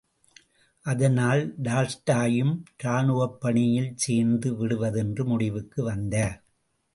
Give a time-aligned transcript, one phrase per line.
[0.85, 2.55] அதனால், டால்ஸ்டாயையும்
[2.83, 6.37] ராணுவப் பணியில் சேர்த்து விடுவது என்ற முடிவுக்கு வந்தார்.